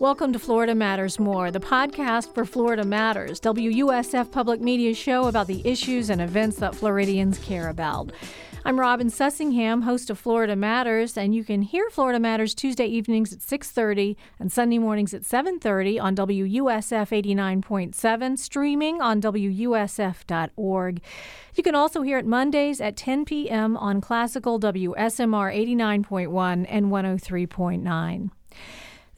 Welcome 0.00 0.32
to 0.34 0.38
Florida 0.38 0.76
Matters 0.76 1.18
More, 1.18 1.50
the 1.50 1.58
podcast 1.58 2.32
for 2.32 2.44
Florida 2.44 2.84
Matters, 2.84 3.40
WUSF 3.40 4.30
public 4.30 4.60
media 4.60 4.94
show 4.94 5.26
about 5.26 5.48
the 5.48 5.60
issues 5.66 6.08
and 6.08 6.20
events 6.20 6.58
that 6.58 6.76
Floridians 6.76 7.36
care 7.38 7.68
about. 7.68 8.12
I'm 8.64 8.78
Robin 8.78 9.08
Sussingham, 9.08 9.82
host 9.82 10.08
of 10.08 10.16
Florida 10.16 10.54
Matters, 10.54 11.18
and 11.18 11.34
you 11.34 11.42
can 11.42 11.62
hear 11.62 11.90
Florida 11.90 12.20
Matters 12.20 12.54
Tuesday 12.54 12.86
evenings 12.86 13.32
at 13.32 13.40
6:30 13.40 14.14
and 14.38 14.52
Sunday 14.52 14.78
mornings 14.78 15.12
at 15.14 15.24
7:30 15.24 15.98
on 15.98 16.14
WUSF 16.14 17.10
89.7, 17.10 18.36
streaming 18.36 19.02
on 19.02 19.20
WUSF.org. 19.20 21.00
You 21.56 21.62
can 21.64 21.74
also 21.74 22.02
hear 22.02 22.18
it 22.18 22.26
Mondays 22.26 22.80
at 22.80 22.96
10 22.96 23.24
p.m. 23.24 23.76
on 23.76 24.00
classical 24.00 24.60
WSMR 24.60 25.52
89.1 25.52 26.66
and 26.68 26.86
103.9. 26.86 28.30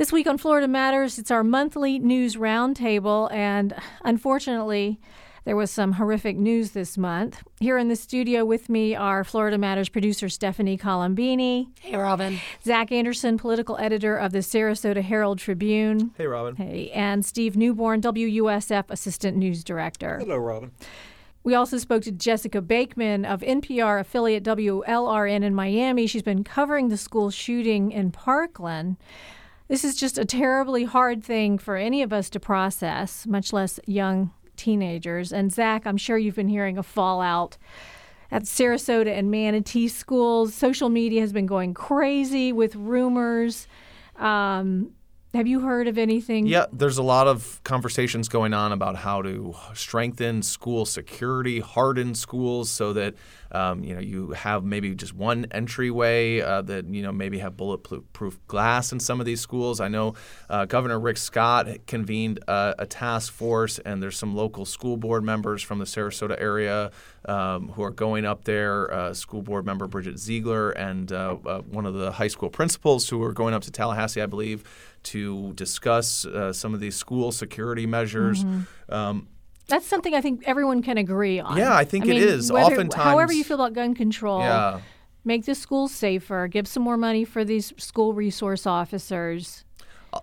This 0.00 0.12
week 0.12 0.26
on 0.26 0.38
Florida 0.38 0.66
Matters, 0.66 1.18
it's 1.18 1.30
our 1.30 1.44
monthly 1.44 1.98
news 1.98 2.36
roundtable, 2.36 3.30
and 3.30 3.74
unfortunately, 4.02 4.98
there 5.44 5.56
was 5.56 5.70
some 5.70 5.92
horrific 5.92 6.38
news 6.38 6.70
this 6.70 6.96
month. 6.96 7.42
Here 7.60 7.76
in 7.76 7.88
the 7.88 7.96
studio 7.96 8.46
with 8.46 8.70
me 8.70 8.94
are 8.94 9.24
Florida 9.24 9.58
Matters 9.58 9.90
producer 9.90 10.30
Stephanie 10.30 10.78
Colombini. 10.78 11.68
Hey, 11.80 11.96
Robin. 11.96 12.40
Zach 12.64 12.90
Anderson, 12.90 13.36
political 13.36 13.76
editor 13.76 14.16
of 14.16 14.32
the 14.32 14.38
Sarasota 14.38 15.02
Herald 15.02 15.38
Tribune. 15.38 16.12
Hey, 16.16 16.26
Robin. 16.26 16.56
Hey, 16.56 16.90
and 16.94 17.22
Steve 17.22 17.54
Newborn, 17.54 18.00
WUSF 18.00 18.84
assistant 18.88 19.36
news 19.36 19.62
director. 19.62 20.16
Hello, 20.18 20.38
Robin. 20.38 20.70
We 21.44 21.54
also 21.54 21.76
spoke 21.76 22.04
to 22.04 22.12
Jessica 22.12 22.62
Bakeman 22.62 23.26
of 23.26 23.42
NPR 23.42 24.00
affiliate 24.00 24.44
WLRN 24.44 25.42
in 25.42 25.54
Miami. 25.54 26.06
She's 26.06 26.22
been 26.22 26.42
covering 26.42 26.88
the 26.88 26.96
school 26.96 27.30
shooting 27.30 27.92
in 27.92 28.12
Parkland. 28.12 28.96
This 29.70 29.84
is 29.84 29.94
just 29.94 30.18
a 30.18 30.24
terribly 30.24 30.82
hard 30.82 31.22
thing 31.22 31.56
for 31.56 31.76
any 31.76 32.02
of 32.02 32.12
us 32.12 32.28
to 32.30 32.40
process, 32.40 33.24
much 33.24 33.52
less 33.52 33.78
young 33.86 34.32
teenagers. 34.56 35.32
And 35.32 35.52
Zach, 35.52 35.86
I'm 35.86 35.96
sure 35.96 36.18
you've 36.18 36.34
been 36.34 36.48
hearing 36.48 36.76
a 36.76 36.82
fallout 36.82 37.56
at 38.32 38.42
Sarasota 38.42 39.16
and 39.16 39.30
Manatee 39.30 39.86
schools. 39.86 40.54
Social 40.54 40.88
media 40.88 41.20
has 41.20 41.32
been 41.32 41.46
going 41.46 41.72
crazy 41.72 42.52
with 42.52 42.74
rumors. 42.74 43.68
Um, 44.16 44.90
have 45.34 45.46
you 45.46 45.60
heard 45.60 45.86
of 45.86 45.98
anything? 45.98 46.48
Yeah, 46.48 46.66
there's 46.72 46.98
a 46.98 47.04
lot 47.04 47.28
of 47.28 47.60
conversations 47.62 48.28
going 48.28 48.52
on 48.52 48.72
about 48.72 48.96
how 48.96 49.22
to 49.22 49.54
strengthen 49.74 50.42
school 50.42 50.84
security, 50.84 51.60
harden 51.60 52.16
schools 52.16 52.70
so 52.70 52.92
that 52.94 53.14
um, 53.52 53.84
you 53.84 53.94
know 53.94 54.00
you 54.00 54.30
have 54.30 54.64
maybe 54.64 54.94
just 54.94 55.14
one 55.14 55.46
entryway 55.50 56.40
uh, 56.40 56.62
that 56.62 56.86
you 56.86 57.02
know 57.02 57.12
maybe 57.12 57.38
have 57.38 57.56
bulletproof 57.56 58.38
glass 58.46 58.92
in 58.92 59.00
some 59.00 59.20
of 59.20 59.26
these 59.26 59.40
schools. 59.40 59.80
I 59.80 59.88
know 59.88 60.14
uh, 60.48 60.64
Governor 60.66 60.98
Rick 60.98 61.18
Scott 61.18 61.68
convened 61.86 62.40
uh, 62.48 62.74
a 62.78 62.86
task 62.86 63.32
force, 63.32 63.78
and 63.78 64.02
there's 64.02 64.18
some 64.18 64.34
local 64.34 64.64
school 64.64 64.96
board 64.96 65.24
members 65.24 65.62
from 65.62 65.78
the 65.78 65.84
Sarasota 65.84 66.40
area 66.40 66.90
um, 67.24 67.68
who 67.70 67.82
are 67.82 67.90
going 67.90 68.24
up 68.24 68.44
there. 68.44 68.92
Uh, 68.92 69.14
school 69.14 69.42
board 69.42 69.66
member 69.66 69.86
Bridget 69.86 70.18
Ziegler 70.18 70.70
and 70.70 71.12
uh, 71.12 71.36
uh, 71.44 71.60
one 71.62 71.86
of 71.86 71.94
the 71.94 72.12
high 72.12 72.28
school 72.28 72.50
principals 72.50 73.08
who 73.08 73.22
are 73.22 73.32
going 73.32 73.54
up 73.54 73.62
to 73.62 73.70
Tallahassee, 73.70 74.22
I 74.22 74.26
believe 74.26 74.64
to 75.02 75.52
discuss 75.54 76.26
uh, 76.26 76.52
some 76.52 76.74
of 76.74 76.80
these 76.80 76.96
school 76.96 77.32
security 77.32 77.86
measures. 77.86 78.44
Mm-hmm. 78.44 78.94
Um, 78.94 79.28
that's 79.70 79.86
something 79.86 80.14
I 80.14 80.20
think 80.20 80.42
everyone 80.46 80.82
can 80.82 80.98
agree 80.98 81.40
on. 81.40 81.56
Yeah, 81.56 81.74
I 81.74 81.84
think 81.84 82.04
I 82.04 82.08
mean, 82.08 82.16
it 82.18 82.22
is. 82.22 82.52
Whether, 82.52 82.66
Oftentimes, 82.66 83.04
however 83.04 83.32
you 83.32 83.44
feel 83.44 83.56
about 83.56 83.72
gun 83.72 83.94
control, 83.94 84.40
yeah. 84.40 84.80
make 85.24 85.46
the 85.46 85.54
schools 85.54 85.92
safer, 85.92 86.48
give 86.48 86.68
some 86.68 86.82
more 86.82 86.96
money 86.96 87.24
for 87.24 87.44
these 87.44 87.72
school 87.76 88.12
resource 88.12 88.66
officers. 88.66 89.64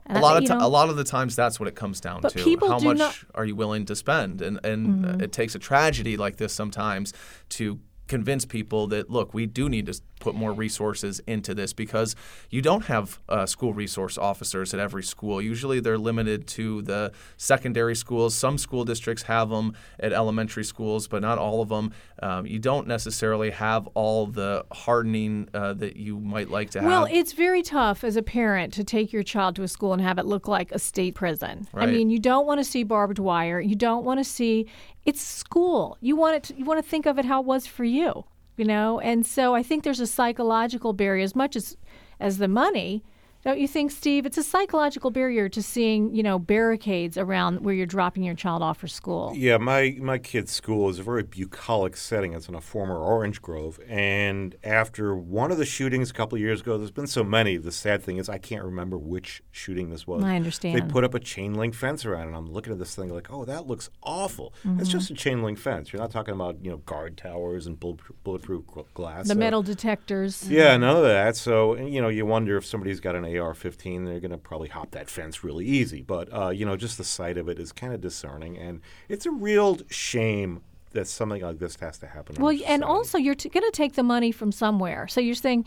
A, 0.10 0.20
lot 0.20 0.36
of 0.38 0.44
t- 0.44 0.54
a 0.54 0.68
lot 0.68 0.90
of 0.90 0.98
the 0.98 1.04
times 1.06 1.36
that's 1.36 1.60
what 1.60 1.70
it 1.70 1.76
comes 1.76 2.02
down 2.02 2.20
but 2.20 2.34
to. 2.34 2.44
People 2.44 2.70
How 2.70 2.80
do 2.80 2.86
much 2.86 2.98
not... 2.98 3.16
are 3.36 3.46
you 3.46 3.56
willing 3.56 3.86
to 3.86 3.96
spend? 3.96 4.42
And 4.42 4.60
and 4.66 5.06
mm-hmm. 5.06 5.22
it 5.22 5.32
takes 5.32 5.56
a 5.56 5.60
tragedy 5.60 6.18
like 6.18 6.36
this 6.36 6.52
sometimes 6.52 7.14
to 7.50 7.80
convince 8.08 8.46
people 8.46 8.88
that 8.88 9.10
look, 9.10 9.34
we 9.34 9.46
do 9.46 9.70
need 9.70 9.86
to 9.88 10.00
put 10.20 10.36
more 10.36 10.52
resources 10.52 11.22
into 11.28 11.54
this 11.54 11.74
because 11.74 12.16
you 12.50 12.62
don't 12.62 12.86
have 12.86 13.20
uh, 13.30 13.46
school 13.46 13.74
resource 13.74 14.18
officers 14.18 14.74
at 14.74 14.80
every 14.80 15.04
school. 15.04 15.42
Usually 15.42 15.80
they're 15.80 15.98
limited 15.98 16.48
to 16.48 16.82
the 16.82 17.12
secondary 17.38 17.96
schools. 17.96 18.34
Some 18.34 18.58
school 18.58 18.84
districts 18.84 19.24
have 19.24 19.50
them 19.50 19.74
at 20.00 20.14
elementary 20.14 20.64
schools, 20.64 21.08
but 21.08 21.22
not 21.22 21.38
all 21.38 21.62
of 21.62 21.70
them. 21.70 21.94
Um, 22.22 22.48
you 22.48 22.60
don't 22.60 22.88
necessarily 22.88 23.52
have 23.52 23.88
all 23.94 24.26
the 24.26 24.66
hardening 24.72 25.50
uh, 25.54 25.74
that 25.74 25.98
you 25.98 26.20
might 26.20 26.50
like 26.50 26.72
to 26.72 26.82
have. 26.82 26.90
Well, 26.90 27.08
it's 27.10 27.34
very 27.34 27.62
tough 27.62 28.04
as 28.04 28.16
a 28.16 28.24
parent 28.24 28.74
to 28.74 28.84
take 28.84 29.14
your 29.14 29.24
child 29.24 29.56
to 29.58 29.64
a 29.64 29.68
school 29.68 29.94
and 29.94 30.02
have 30.02 30.18
it 30.18 30.26
look 30.26 30.48
like 30.48 30.72
a 30.72 30.80
state 30.80 31.16
prison. 31.16 31.68
Right. 31.72 31.88
I 31.88 31.92
mean, 31.92 32.10
you 32.10 32.20
don't 32.20 32.48
want 32.48 32.60
to 32.60 32.64
see 32.64 32.84
barbed 32.84 33.20
wire. 33.20 33.60
You 33.60 33.76
don't 33.76 34.04
want 34.04 34.20
to 34.20 34.24
see 34.24 34.68
it's 35.08 35.22
school. 35.22 35.98
You 36.02 36.18
want 36.18 36.36
it 36.36 36.44
to, 36.44 36.60
you 36.60 36.66
want 36.66 36.84
to 36.84 36.88
think 36.88 37.06
of 37.06 37.18
it 37.18 37.26
how 37.26 37.40
it 37.40 37.46
was 37.48 37.66
for 37.66 37.86
you, 37.86 38.26
you 38.58 38.66
know? 38.66 39.00
And 39.00 39.26
so 39.26 39.56
I 39.56 39.64
think 39.64 39.84
there's 39.84 40.02
a 40.02 40.06
psychological 40.06 40.92
barrier 40.92 41.24
as 41.24 41.36
much 41.36 41.56
as 41.56 41.78
as 42.20 42.40
the 42.40 42.48
money 42.48 43.04
don't 43.48 43.60
you 43.60 43.68
think, 43.68 43.92
Steve? 43.92 44.26
It's 44.26 44.38
a 44.38 44.44
psychological 44.44 45.10
barrier 45.10 45.48
to 45.50 45.64
seeing, 45.64 46.14
you 46.14 46.22
know, 46.22 46.38
barricades 46.38 47.18
around 47.18 47.62
where 47.62 47.74
you're 47.74 47.86
dropping 47.86 48.24
your 48.24 48.36
child 48.36 48.62
off 48.62 48.78
for 48.78 48.88
school. 48.88 49.32
Yeah, 49.36 49.58
my 49.58 49.98
my 50.02 50.18
kid's 50.18 50.52
school 50.52 50.90
is 50.90 51.00
a 51.00 51.04
very 51.04 51.24
bucolic 51.24 51.96
setting. 51.96 52.34
It's 52.34 52.50
in 52.50 52.56
a 52.56 52.62
former 52.62 52.98
orange 52.98 53.42
grove, 53.42 53.80
and 53.88 54.56
after 54.64 55.16
one 55.16 55.52
of 55.52 55.58
the 55.58 55.66
shootings 55.66 56.10
a 56.10 56.14
couple 56.14 56.36
of 56.36 56.42
years 56.42 56.62
ago, 56.62 56.78
there's 56.78 56.92
been 56.92 57.08
so 57.08 57.24
many. 57.24 57.56
The 57.56 57.72
sad 57.72 58.04
thing 58.04 58.18
is, 58.18 58.28
I 58.28 58.38
can't 58.38 58.66
remember 58.66 58.98
which 58.98 59.42
shooting 59.52 59.92
this 59.92 60.06
was. 60.06 60.24
I 60.24 60.36
understand. 60.36 60.76
They 60.76 60.82
put 60.82 61.06
up 61.06 61.14
a 61.14 61.20
chain 61.20 61.54
link 61.54 61.74
fence 61.74 62.06
around, 62.06 62.24
it, 62.24 62.28
and 62.28 62.36
I'm 62.36 62.52
looking 62.52 62.74
at 62.74 62.80
this 62.80 62.96
thing 62.96 63.14
like, 63.14 63.32
oh, 63.32 63.46
that 63.46 63.66
looks 63.66 63.90
awful. 64.04 64.54
Mm-hmm. 64.66 64.82
It's 64.82 64.90
just 64.90 65.10
a 65.10 65.14
chain 65.14 65.42
link 65.42 65.58
fence. 65.58 65.94
You're 65.94 66.02
not 66.02 66.12
talking 66.12 66.34
about 66.34 66.58
you 66.64 66.72
know 66.72 66.78
guard 66.78 67.18
towers 67.18 67.66
and 67.66 67.80
bulletproof 67.80 68.66
glass. 68.94 69.30
The 69.30 69.36
metal 69.36 69.64
detectors. 69.64 70.50
Yeah, 70.50 70.76
none 70.76 70.98
of 70.98 71.04
that. 71.04 71.38
So 71.38 71.78
you 71.78 72.02
know, 72.02 72.10
you 72.10 72.26
wonder 72.26 72.58
if 72.58 72.66
somebody's 72.66 73.00
got 73.00 73.16
an 73.16 73.37
AR-15, 73.38 74.06
they're 74.06 74.20
going 74.20 74.32
to 74.32 74.38
probably 74.38 74.70
hop 74.70 74.92
that 74.92 75.10
fence 75.10 75.44
really 75.44 75.66
easy. 75.66 76.02
But 76.02 76.34
uh, 76.34 76.50
you 76.50 76.66
know, 76.66 76.76
just 76.76 76.98
the 76.98 77.04
sight 77.04 77.38
of 77.38 77.50
it 77.50 77.60
is 77.60 77.72
kind 77.72 77.94
of 77.94 78.02
discerning, 78.02 78.58
and 78.58 78.82
it's 79.10 79.26
a 79.26 79.32
real 79.32 79.80
shame 79.90 80.62
that 80.92 81.08
something 81.08 81.42
like 81.42 81.60
this 81.60 81.76
has 81.80 81.98
to 82.00 82.08
happen. 82.08 82.38
Well, 82.40 82.58
and 82.66 82.84
also 82.84 83.18
you're 83.18 83.36
t- 83.36 83.50
going 83.50 83.64
to 83.64 83.72
take 83.72 83.94
the 83.94 84.04
money 84.04 84.32
from 84.32 84.52
somewhere. 84.52 85.08
So 85.08 85.22
you're 85.22 85.36
saying, 85.36 85.66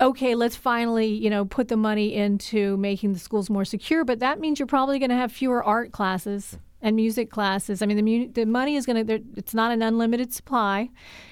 okay, 0.00 0.34
let's 0.34 0.56
finally 0.56 1.06
you 1.06 1.30
know 1.30 1.44
put 1.44 1.68
the 1.68 1.76
money 1.76 2.14
into 2.14 2.76
making 2.76 3.12
the 3.12 3.18
schools 3.18 3.48
more 3.50 3.64
secure, 3.64 4.04
but 4.04 4.20
that 4.20 4.40
means 4.40 4.58
you're 4.58 4.66
probably 4.66 4.98
going 4.98 5.10
to 5.10 5.16
have 5.16 5.32
fewer 5.32 5.62
art 5.62 5.92
classes 5.92 6.58
and 6.86 6.94
music 6.94 7.30
classes. 7.30 7.82
I 7.82 7.86
mean, 7.86 7.96
the 7.96 8.02
mu- 8.02 8.28
the 8.32 8.46
money 8.46 8.76
is 8.76 8.86
going 8.86 9.04
to 9.04 9.20
it's 9.36 9.54
not 9.54 9.72
an 9.72 9.82
unlimited 9.82 10.32
supply. 10.32 10.88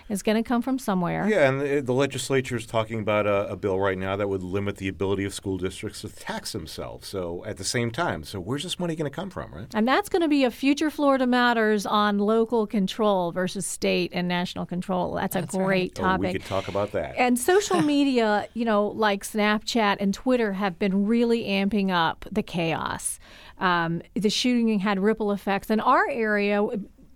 It's 0.09 0.23
going 0.23 0.37
to 0.37 0.47
come 0.47 0.61
from 0.61 0.79
somewhere. 0.79 1.27
Yeah, 1.27 1.49
and 1.49 1.61
the, 1.61 1.81
the 1.81 1.95
legislature 1.95 2.57
is 2.57 2.67
talking 2.67 3.01
about 3.01 3.27
a, 3.27 3.49
a, 3.49 3.57
bill 3.57 3.81
right 3.81 3.97
now 3.97 4.17
that 4.17 4.29
would 4.29 4.43
limit 4.43 4.77
the 4.77 4.89
ability 4.89 5.25
of 5.25 5.33
school 5.33 5.57
districts 5.57 6.03
to 6.03 6.11
tax 6.11 6.53
themselves. 6.53 7.09
So 7.09 7.43
at 7.47 7.57
the 7.57 7.65
same 7.65 7.91
time, 7.91 8.23
so 8.23 8.39
where's 8.39 8.65
this 8.65 8.79
money 8.79 8.97
going 8.97 9.11
to 9.11 9.15
come 9.15 9.31
from, 9.31 9.55
right? 9.55 9.67
And 9.73 9.89
that's 9.89 10.11
going 10.11 10.21
to 10.21 10.29
be 10.29 10.45
a 10.45 10.51
future 10.51 10.91
Florida 10.91 11.27
Matters 11.27 11.87
on 11.87 12.19
local 12.19 12.67
control 12.67 13.33
versus 13.33 13.65
state 13.65 14.11
and 14.13 14.29
national 14.29 14.67
control. 14.67 15.15
That's, 15.15 15.35
that's 15.35 15.55
a 15.55 15.59
great 15.59 15.67
right. 15.67 15.95
topic. 15.95 16.27
Oh, 16.27 16.33
we 16.33 16.33
could 16.35 16.45
talk 16.45 16.69
about 16.69 16.93
that. 16.93 17.15
And 17.17 17.39
social 17.39 17.81
media, 17.95 18.47
you 18.53 18.67
know, 18.67 18.89
like 18.89 19.25
Snapchat 19.25 19.97
and 20.01 20.13
Twitter, 20.13 20.53
have 20.53 20.79
been 20.79 21.07
really 21.07 21.45
amping 21.45 21.91
up 21.91 22.27
the 22.31 22.43
chaos. 22.43 23.19
Um, 23.59 24.03
the 24.15 24.31
shooting 24.31 24.81
had 24.81 24.99
ripple 24.99 25.31
effects 25.31 25.44
in 25.47 25.81
our 25.81 26.09
area. 26.09 26.67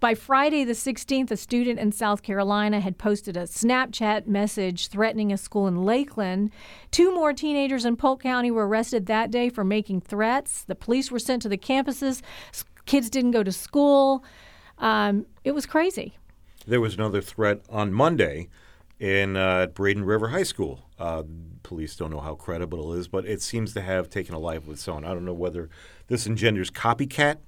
By 0.01 0.15
Friday 0.15 0.63
the 0.63 0.75
16th, 0.75 1.31
a 1.31 1.37
student 1.37 1.81
in 1.81 1.91
South 1.91 2.23
Carolina 2.23 2.79
had 2.79 2.99
posted 2.99 3.37
a 3.37 3.45
Snapchat 3.45 4.27
message 4.29 4.89
threatening 4.89 5.33
a 5.33 5.37
school 5.37 5.67
in 5.67 5.83
Lakeland. 5.83 6.51
Two 6.91 7.13
more 7.13 7.33
teenagers 7.33 7.85
in 7.85 7.97
Polk 7.97 8.23
County 8.23 8.51
were 8.51 8.69
arrested 8.69 9.07
that 9.07 9.31
day 9.31 9.49
for 9.49 9.65
making 9.65 10.03
threats. 10.03 10.63
The 10.63 10.77
police 10.77 11.11
were 11.11 11.19
sent 11.19 11.43
to 11.43 11.49
the 11.49 11.59
campuses. 11.59 12.23
Kids 12.87 13.11
didn't 13.11 13.33
go 13.33 13.43
to 13.43 13.51
school. 13.51 14.25
Um, 14.79 15.27
it 15.43 15.53
was 15.53 15.67
crazy. 15.67 16.17
There 16.67 16.81
was 16.81 16.95
another 16.95 17.21
threat 17.21 17.63
on 17.69 17.93
Monday 17.93 18.49
in 19.01 19.37
uh, 19.37 19.67
Braden 19.67 20.05
River 20.05 20.29
High 20.29 20.45
School. 20.45 20.85
Uh, 20.99 21.25
police 21.63 21.97
don't 21.97 22.11
know 22.11 22.21
how 22.21 22.35
credible 22.35 22.93
it 22.95 22.99
is, 22.99 23.09
but 23.09 23.27
it 23.27 23.43
seems 23.43 23.75
to 23.75 23.81
have 23.81 24.11
taken 24.11 24.35
a 24.35 24.39
life 24.39 24.65
of 24.65 24.75
its 24.75 24.87
own. 24.87 25.05
I 25.05 25.09
don't 25.09 25.25
know 25.25 25.33
whether 25.33 25.69
this 26.07 26.27
engenders 26.27 26.71
copycat 26.71 27.39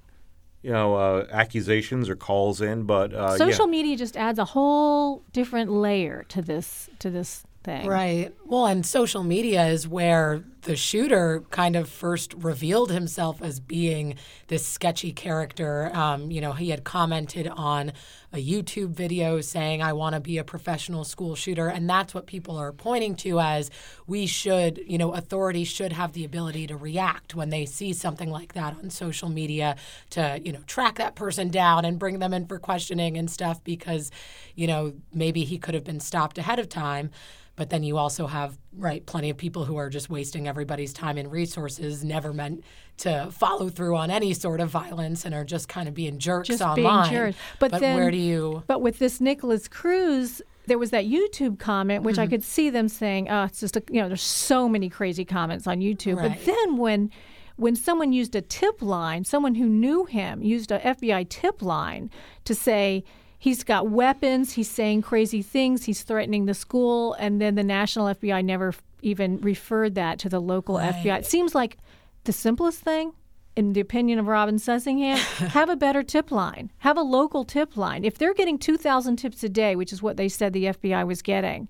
you 0.61 0.71
know 0.71 0.95
uh, 0.95 1.27
accusations 1.31 2.09
or 2.09 2.15
calls 2.15 2.61
in, 2.61 2.83
but 2.83 3.13
uh, 3.13 3.37
Social 3.37 3.65
yeah. 3.65 3.71
media 3.71 3.97
just 3.97 4.17
adds 4.17 4.39
a 4.39 4.45
whole 4.45 5.23
different 5.33 5.71
layer 5.71 6.25
to 6.29 6.41
this 6.41 6.89
to 6.99 7.09
this 7.09 7.43
thing. 7.63 7.87
Right. 7.87 8.33
Well, 8.45 8.65
and 8.65 8.85
social 8.85 9.23
media 9.23 9.67
is 9.67 9.87
where 9.87 10.43
the 10.63 10.75
shooter 10.75 11.43
kind 11.49 11.75
of 11.75 11.89
first 11.89 12.33
revealed 12.35 12.91
himself 12.91 13.41
as 13.41 13.59
being 13.59 14.15
this 14.47 14.65
sketchy 14.65 15.11
character. 15.11 15.89
Um, 15.93 16.29
you 16.29 16.41
know, 16.41 16.53
he 16.53 16.69
had 16.69 16.83
commented 16.83 17.47
on 17.47 17.93
a 18.33 18.37
YouTube 18.37 18.89
video 18.89 19.41
saying, 19.41 19.81
I 19.81 19.93
want 19.93 20.15
to 20.15 20.21
be 20.21 20.37
a 20.37 20.43
professional 20.43 21.03
school 21.03 21.35
shooter. 21.35 21.67
And 21.67 21.89
that's 21.89 22.13
what 22.13 22.27
people 22.27 22.57
are 22.57 22.71
pointing 22.71 23.15
to 23.17 23.39
as 23.39 23.69
we 24.07 24.25
should, 24.27 24.81
you 24.87 24.97
know, 24.97 25.13
authorities 25.13 25.67
should 25.67 25.93
have 25.93 26.13
the 26.13 26.23
ability 26.23 26.67
to 26.67 26.77
react 26.77 27.35
when 27.35 27.49
they 27.49 27.65
see 27.65 27.91
something 27.91 28.29
like 28.29 28.53
that 28.53 28.77
on 28.77 28.89
social 28.89 29.29
media 29.29 29.75
to, 30.11 30.39
you 30.43 30.51
know, 30.51 30.61
track 30.67 30.95
that 30.95 31.15
person 31.15 31.49
down 31.49 31.85
and 31.85 31.99
bring 31.99 32.19
them 32.19 32.33
in 32.33 32.45
for 32.45 32.59
questioning 32.59 33.17
and 33.17 33.29
stuff 33.29 33.63
because, 33.63 34.11
you 34.55 34.67
know, 34.67 34.93
maybe 35.13 35.43
he 35.43 35.57
could 35.57 35.73
have 35.73 35.83
been 35.83 35.99
stopped 35.99 36.37
ahead 36.37 36.59
of 36.59 36.69
time. 36.69 37.09
But 37.57 37.69
then 37.69 37.83
you 37.83 37.97
also 37.97 38.27
have, 38.27 38.57
right, 38.75 39.05
plenty 39.05 39.29
of 39.29 39.37
people 39.37 39.65
who 39.65 39.75
are 39.75 39.89
just 39.89 40.09
wasting 40.09 40.47
everybody's 40.51 40.93
time 40.93 41.17
and 41.17 41.31
resources, 41.31 42.03
never 42.03 42.31
meant 42.33 42.63
to 42.97 43.29
follow 43.31 43.69
through 43.69 43.95
on 43.95 44.11
any 44.11 44.33
sort 44.33 44.59
of 44.59 44.69
violence 44.69 45.25
and 45.25 45.33
are 45.33 45.43
just 45.43 45.67
kind 45.67 45.87
of 45.87 45.93
being 45.95 46.19
jerks 46.19 46.49
Just 46.49 46.61
online. 46.61 47.09
being 47.09 47.13
jerks. 47.31 47.37
But, 47.59 47.71
then, 47.79 47.95
where 47.97 48.11
do 48.11 48.17
you. 48.17 48.63
But 48.67 48.81
with 48.81 48.99
this 48.99 49.19
Nikolas 49.19 49.67
Cruz, 49.67 50.41
there 50.67 50.77
was 50.77 50.91
that 50.91 51.05
YouTube 51.05 51.57
comment, 51.57 52.03
which 52.03 52.19
I 52.19 52.25
Mm-hmm. 52.25 52.29
could 52.29 52.43
see 52.43 52.69
them 52.69 52.87
saying, 52.87 53.27
"Oh, 53.29 53.45
it's 53.45 53.59
just 53.61 53.75
a, 53.77 53.83
you 53.89 53.99
know, 54.01 54.07
there's 54.07 54.21
so 54.21 54.69
many 54.69 54.89
crazy 54.89 55.25
comments 55.25 55.65
on 55.65 55.79
YouTube." 55.79 56.17
But 56.21 56.45
then 56.45 56.77
when 56.77 57.09
when 57.57 57.75
someone 57.75 58.11
used 58.13 58.35
a 58.35 58.41
tip 58.41 58.81
line, 58.81 59.23
someone 59.23 59.55
who 59.55 59.65
knew 59.65 60.05
him 60.05 60.41
used 60.43 60.71
a 60.71 60.79
FBI 60.79 61.27
tip 61.29 61.61
line 61.61 62.09
to 62.45 62.53
say 62.55 63.03
he's 63.37 63.63
got 63.63 63.89
weapons, 63.89 64.53
he's 64.53 64.69
saying 64.69 65.01
crazy 65.01 65.41
things, 65.41 65.85
he's 65.85 66.03
threatening 66.03 66.45
the 66.45 66.53
school, 66.53 67.13
and 67.19 67.41
then 67.41 67.55
the 67.55 67.63
national 67.63 68.05
FBI 68.07 68.43
never 68.45 68.73
even 69.01 69.37
referred 69.39 69.95
that 69.95 70.19
to 70.19 70.29
the 70.29 70.39
local 70.39 70.75
FBI. 70.75 71.19
It 71.19 71.25
seems 71.25 71.55
like 71.55 71.77
the 72.23 72.33
simplest 72.33 72.79
thing. 72.79 73.13
In 73.53 73.73
the 73.73 73.81
opinion 73.81 74.17
of 74.17 74.27
Robin 74.27 74.55
Sussingham, 74.55 75.17
have 75.49 75.69
a 75.69 75.75
better 75.75 76.03
tip 76.03 76.31
line. 76.31 76.71
Have 76.79 76.97
a 76.97 77.01
local 77.01 77.43
tip 77.43 77.75
line. 77.75 78.05
If 78.05 78.17
they're 78.17 78.33
getting 78.33 78.57
2,000 78.57 79.17
tips 79.17 79.43
a 79.43 79.49
day, 79.49 79.75
which 79.75 79.91
is 79.91 80.01
what 80.01 80.15
they 80.15 80.29
said 80.29 80.53
the 80.53 80.65
FBI 80.65 81.05
was 81.05 81.21
getting, 81.21 81.67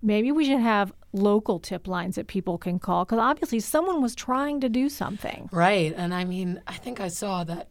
maybe 0.00 0.32
we 0.32 0.46
should 0.46 0.60
have 0.60 0.92
local 1.12 1.58
tip 1.58 1.86
lines 1.86 2.16
that 2.16 2.26
people 2.26 2.56
can 2.56 2.78
call 2.78 3.04
because 3.04 3.18
obviously 3.18 3.60
someone 3.60 4.00
was 4.00 4.14
trying 4.14 4.60
to 4.60 4.68
do 4.70 4.88
something. 4.88 5.50
Right. 5.52 5.92
And 5.94 6.14
I 6.14 6.24
mean, 6.24 6.62
I 6.66 6.74
think 6.74 7.00
I 7.00 7.08
saw 7.08 7.44
that. 7.44 7.68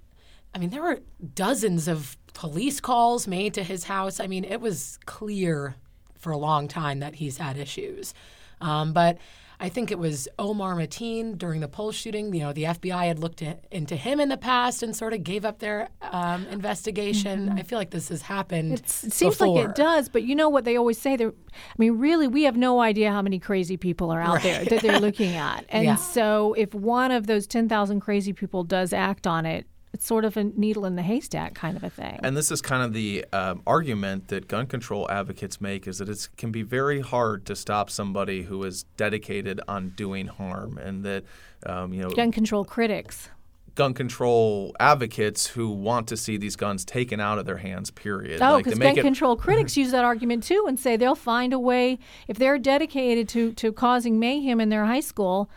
I 0.53 0.59
mean, 0.59 0.69
there 0.69 0.81
were 0.81 0.99
dozens 1.33 1.87
of 1.87 2.17
police 2.33 2.79
calls 2.79 3.27
made 3.27 3.53
to 3.55 3.63
his 3.63 3.85
house. 3.85 4.19
I 4.19 4.27
mean, 4.27 4.43
it 4.43 4.61
was 4.61 4.99
clear 5.05 5.75
for 6.17 6.31
a 6.31 6.37
long 6.37 6.67
time 6.67 6.99
that 6.99 7.15
he's 7.15 7.37
had 7.37 7.57
issues. 7.57 8.13
Um, 8.61 8.93
but 8.93 9.17
I 9.59 9.69
think 9.69 9.91
it 9.91 9.99
was 9.99 10.27
Omar 10.39 10.75
Mateen 10.75 11.37
during 11.37 11.61
the 11.61 11.67
Pulse 11.67 11.95
shooting. 11.95 12.33
You 12.33 12.39
know, 12.41 12.53
the 12.53 12.63
FBI 12.63 13.05
had 13.05 13.19
looked 13.19 13.43
into 13.71 13.95
him 13.95 14.19
in 14.19 14.29
the 14.29 14.37
past 14.37 14.81
and 14.81 14.95
sort 14.95 15.13
of 15.13 15.23
gave 15.23 15.45
up 15.45 15.59
their 15.59 15.89
um, 16.11 16.47
investigation. 16.47 17.49
I 17.49 17.61
feel 17.61 17.77
like 17.77 17.91
this 17.91 18.09
has 18.09 18.23
happened. 18.23 18.73
It's, 18.73 19.03
it 19.03 19.13
seems 19.13 19.39
like 19.39 19.55
it 19.69 19.75
does, 19.75 20.09
but 20.09 20.23
you 20.23 20.33
know 20.35 20.49
what 20.49 20.65
they 20.65 20.77
always 20.77 20.97
say? 20.99 21.15
They're, 21.15 21.29
I 21.29 21.75
mean, 21.77 21.99
really, 21.99 22.27
we 22.27 22.43
have 22.43 22.57
no 22.57 22.79
idea 22.81 23.11
how 23.11 23.21
many 23.21 23.37
crazy 23.37 23.77
people 23.77 24.09
are 24.11 24.19
out 24.21 24.41
there 24.41 24.65
that 24.65 24.81
they're 24.81 24.99
looking 25.07 25.35
at. 25.35 25.65
And 25.69 25.85
Yeah. 25.85 25.95
so 25.95 26.53
if 26.53 26.73
one 26.73 27.11
of 27.11 27.27
those 27.27 27.45
10,000 27.45 27.99
crazy 27.99 28.33
people 28.33 28.63
does 28.63 28.93
act 28.93 29.27
on 29.27 29.45
it, 29.45 29.67
it's 29.93 30.05
sort 30.05 30.23
of 30.25 30.37
a 30.37 30.43
needle 30.45 30.85
in 30.85 30.95
the 30.95 31.01
haystack 31.01 31.53
kind 31.53 31.75
of 31.75 31.83
a 31.83 31.89
thing. 31.89 32.19
And 32.23 32.35
this 32.37 32.49
is 32.51 32.61
kind 32.61 32.81
of 32.83 32.93
the 32.93 33.25
um, 33.33 33.61
argument 33.67 34.29
that 34.29 34.47
gun 34.47 34.65
control 34.67 35.09
advocates 35.11 35.59
make 35.59 35.87
is 35.87 35.97
that 35.97 36.07
it 36.09 36.29
can 36.37 36.51
be 36.51 36.61
very 36.63 37.01
hard 37.01 37.45
to 37.47 37.55
stop 37.55 37.89
somebody 37.89 38.43
who 38.43 38.63
is 38.63 38.83
dedicated 38.95 39.59
on 39.67 39.89
doing 39.89 40.27
harm, 40.27 40.77
and 40.77 41.03
that 41.03 41.23
um, 41.65 41.93
you 41.93 42.01
know 42.01 42.09
Gun 42.11 42.31
control 42.31 42.63
critics. 42.63 43.29
gun 43.75 43.93
control 43.93 44.73
advocates 44.79 45.47
who 45.47 45.69
want 45.69 46.07
to 46.07 46.17
see 46.17 46.37
these 46.37 46.55
guns 46.55 46.83
taken 46.85 47.19
out 47.19 47.37
of 47.37 47.45
their 47.45 47.57
hands. 47.57 47.91
Period. 47.91 48.41
Oh, 48.41 48.53
Like, 48.55 48.63
because 48.65 48.79
make 48.79 48.95
gun 48.95 48.99
it- 48.99 49.03
control 49.03 49.35
critics 49.45 49.75
use 49.77 49.91
that 49.91 50.03
argument 50.05 50.43
too 50.43 50.65
and 50.67 50.79
say 50.79 50.95
they'll 50.97 51.15
find 51.15 51.53
a 51.53 51.59
way 51.59 51.99
if 52.27 52.37
they're 52.37 52.57
dedicated 52.59 53.27
to, 53.29 53.53
to 53.53 53.71
causing 53.73 54.19
mayhem 54.19 54.59
in 54.61 54.69
their 54.69 54.85
high 54.85 54.99
school, 55.01 55.49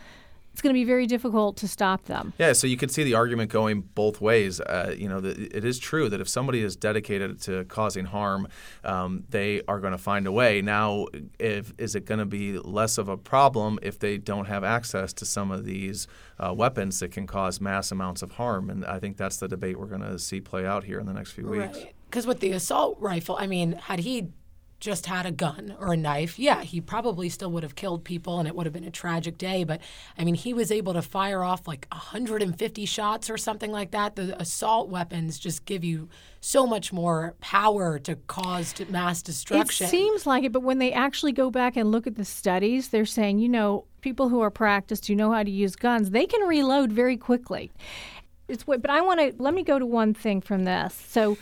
it's 0.55 0.63
going 0.63 0.73
to 0.73 0.79
be 0.79 0.85
very 0.85 1.09
difficult 1.09 1.57
to 1.57 1.67
stop 1.67 2.05
them. 2.05 2.33
Yeah, 2.39 2.53
so 2.53 2.69
you 2.69 2.77
can 2.77 2.89
see 2.89 3.03
the 3.03 3.15
argument 3.15 3.51
going 3.51 3.81
both 3.81 4.21
ways. 4.21 4.61
Uh, 4.61 4.95
you 4.97 5.09
know, 5.09 5.21
the, 5.21 5.31
it 5.53 5.65
is 5.65 5.81
true 5.81 6.09
that 6.09 6.21
if 6.21 6.29
somebody 6.29 6.63
is 6.63 6.77
dedicated 6.77 7.41
to 7.43 7.65
causing 7.65 8.05
harm, 8.05 8.47
um, 8.85 9.25
they 9.31 9.63
are 9.67 9.81
going 9.81 9.91
to 9.91 9.99
find 9.99 10.29
a 10.29 10.33
way. 10.33 10.63
Now, 10.63 11.07
if 11.41 11.75
is 11.77 11.97
it 11.97 12.05
going 12.05 12.21
to 12.21 12.25
be 12.25 12.57
less 12.57 12.99
of 12.99 13.09
a 13.09 13.17
problem 13.17 13.81
if 13.83 13.99
they 13.99 14.17
don't 14.17 14.45
have 14.45 14.63
access 14.63 15.13
to 15.15 15.27
some 15.27 15.51
of 15.51 15.65
these 15.65 16.07
uh, 16.39 16.55
weapons 16.55 17.01
that 17.01 17.11
can 17.11 17.27
cause 17.27 17.61
mass 17.61 17.91
amounts 17.91 18.23
of 18.23 18.31
harm? 18.31 18.71
And 18.71 18.85
I 18.85 19.01
think 19.01 19.17
that's 19.17 19.39
the 19.39 19.49
debate 19.49 19.77
we're 19.77 19.87
going 19.87 20.03
to 20.03 20.21
see 20.21 20.41
play 20.41 20.65
out 20.65 20.85
here 20.85 21.01
in 21.01 21.07
the 21.07 21.15
next 21.15 21.33
few 21.33 21.49
weeks. 21.49 21.81
Because 22.09 22.29
with 22.29 22.39
the 22.39 22.53
assault 22.53 22.97
rifle, 23.01 23.37
I 23.41 23.49
mean, 23.49 23.73
had 23.73 23.99
he 23.99 24.29
just 24.81 25.07
had 25.07 25.25
a 25.25 25.33
gun 25.33 25.75
or 25.79 25.93
a 25.93 25.97
knife, 25.97 26.39
yeah, 26.39 26.63
he 26.63 26.81
probably 26.81 27.29
still 27.29 27.51
would 27.51 27.63
have 27.63 27.75
killed 27.75 28.05
people 28.05 28.39
and 28.39 28.47
it 28.47 28.55
would 28.55 28.67
have 28.67 28.73
been 28.73 28.85
a 28.85 28.91
tragic 28.91 29.39
day. 29.39 29.65
But 29.65 29.81
I 30.19 30.25
mean, 30.25 30.35
he 30.35 30.53
was 30.53 30.71
able 30.71 30.93
to 30.93 31.03
fire 31.03 31.43
off 31.43 31.67
like 31.67 31.87
150 31.91 32.85
shots 32.85 33.31
or 33.31 33.39
something 33.39 33.73
like 33.73 33.93
that. 33.93 34.17
The 34.17 34.41
assault 34.41 34.89
weapons 34.89 35.39
just 35.39 35.65
give 35.65 35.85
you 35.85 36.09
so 36.41 36.67
much 36.67 36.93
more 36.93 37.35
power 37.41 37.99
to 38.01 38.17
cause 38.27 38.75
mass 38.91 39.23
destruction. 39.23 39.87
It 39.87 39.91
seems 39.91 40.27
like 40.27 40.45
it, 40.45 40.53
but 40.53 40.63
when 40.63 40.79
they 40.79 40.93
actually 40.93 41.33
go 41.33 41.51
back 41.51 41.77
and 41.77 41.91
look 41.91 42.07
at 42.07 42.17
the 42.17 42.25
studies, 42.25 42.89
they're 42.89 43.07
saying, 43.07 43.39
you 43.39 43.49
know, 43.49 43.87
people 44.03 44.29
who 44.29 44.41
are 44.41 44.51
practiced, 44.51 45.07
who 45.07 45.15
know 45.15 45.33
how 45.33 45.43
to 45.43 45.51
use 45.51 45.77
guns, 45.77 46.11
they 46.11 46.27
can 46.27 46.47
reload 46.47 46.93
very 46.93 47.17
quickly. 47.17 47.73
It's 48.49 48.65
but 48.65 48.91
I 48.91 49.01
want 49.01 49.21
to 49.21 49.43
let 49.43 49.55
me 49.55 49.63
go 49.63 49.79
to 49.79 49.87
one 49.87 50.13
thing 50.13 50.43
from 50.43 50.65
this. 50.65 50.95
So, 50.95 51.39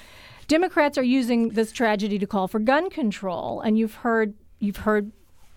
Democrats 0.52 0.98
are 0.98 1.02
using 1.02 1.48
this 1.48 1.72
tragedy 1.72 2.18
to 2.18 2.26
call 2.26 2.46
for 2.46 2.58
gun 2.58 2.90
control, 2.90 3.62
and 3.62 3.78
you've 3.78 3.94
heard 3.94 4.34
you've 4.58 4.76
heard 4.76 5.10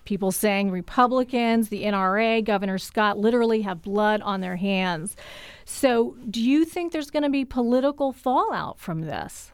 people 0.06 0.32
saying 0.32 0.70
Republicans, 0.70 1.68
the 1.68 1.82
NRA, 1.82 2.42
Governor 2.42 2.78
Scott 2.78 3.18
literally 3.18 3.60
have 3.60 3.82
blood 3.82 4.22
on 4.22 4.40
their 4.40 4.56
hands. 4.56 5.14
So, 5.66 6.16
do 6.30 6.40
you 6.40 6.64
think 6.64 6.92
there's 6.92 7.10
going 7.10 7.24
to 7.24 7.28
be 7.28 7.44
political 7.44 8.14
fallout 8.14 8.80
from 8.80 9.02
this? 9.02 9.52